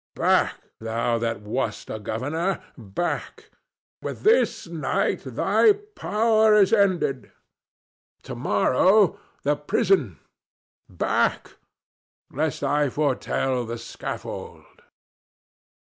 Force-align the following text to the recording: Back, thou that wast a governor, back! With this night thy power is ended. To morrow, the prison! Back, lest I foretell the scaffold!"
Back, 0.15 0.55
thou 0.79 1.19
that 1.19 1.41
wast 1.43 1.91
a 1.91 1.99
governor, 1.99 2.59
back! 2.75 3.51
With 4.01 4.21
this 4.23 4.65
night 4.65 5.21
thy 5.23 5.73
power 5.73 6.55
is 6.55 6.73
ended. 6.73 7.31
To 8.23 8.33
morrow, 8.33 9.19
the 9.43 9.55
prison! 9.55 10.17
Back, 10.89 11.51
lest 12.31 12.63
I 12.63 12.89
foretell 12.89 13.63
the 13.67 13.77
scaffold!" 13.77 14.81